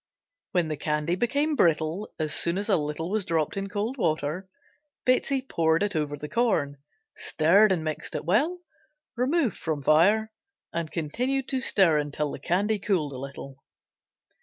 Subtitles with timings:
[0.53, 4.49] When the candy became brittle as soon as a little was dropped in cold water,
[5.05, 6.77] Betsey poured it over the corn,
[7.15, 8.61] stirred and mixed it well,
[9.15, 10.31] removed from fire
[10.73, 13.63] and continued to stir until the candy cooled a little.